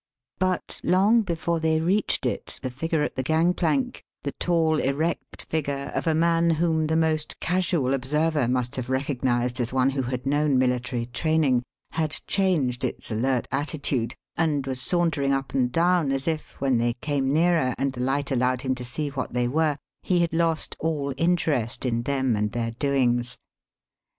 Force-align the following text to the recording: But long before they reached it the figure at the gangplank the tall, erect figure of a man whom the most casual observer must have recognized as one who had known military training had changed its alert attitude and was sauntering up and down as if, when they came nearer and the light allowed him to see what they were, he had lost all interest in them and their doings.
But 0.39 0.81
long 0.83 1.21
before 1.21 1.59
they 1.59 1.79
reached 1.79 2.25
it 2.25 2.57
the 2.63 2.71
figure 2.71 3.03
at 3.03 3.15
the 3.15 3.21
gangplank 3.21 4.03
the 4.23 4.31
tall, 4.39 4.79
erect 4.79 5.45
figure 5.47 5.91
of 5.93 6.07
a 6.07 6.15
man 6.15 6.49
whom 6.57 6.87
the 6.87 6.95
most 6.95 7.39
casual 7.39 7.93
observer 7.93 8.47
must 8.47 8.77
have 8.77 8.89
recognized 8.89 9.59
as 9.61 9.71
one 9.71 9.91
who 9.91 10.01
had 10.01 10.25
known 10.25 10.57
military 10.57 11.05
training 11.05 11.61
had 11.91 12.19
changed 12.25 12.83
its 12.83 13.11
alert 13.11 13.47
attitude 13.51 14.15
and 14.35 14.65
was 14.65 14.81
sauntering 14.81 15.33
up 15.33 15.53
and 15.53 15.71
down 15.71 16.11
as 16.11 16.27
if, 16.27 16.59
when 16.59 16.77
they 16.79 16.93
came 16.93 17.31
nearer 17.31 17.75
and 17.77 17.93
the 17.93 18.01
light 18.01 18.31
allowed 18.31 18.61
him 18.63 18.73
to 18.73 18.83
see 18.83 19.09
what 19.09 19.33
they 19.33 19.47
were, 19.47 19.77
he 20.01 20.21
had 20.21 20.33
lost 20.33 20.75
all 20.79 21.13
interest 21.15 21.85
in 21.85 22.01
them 22.01 22.35
and 22.35 22.53
their 22.53 22.71
doings. 22.71 23.37